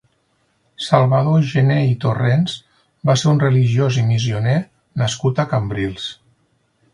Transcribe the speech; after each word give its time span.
Salvador 0.83 1.43
Gené 1.51 1.75
i 1.89 1.93
Torrents 2.05 2.55
va 3.09 3.17
ser 3.25 3.29
un 3.33 3.43
religiós 3.45 4.01
i 4.05 4.07
missioner 4.09 4.57
nascut 5.03 5.43
a 5.45 5.47
Cambrils. 5.53 6.09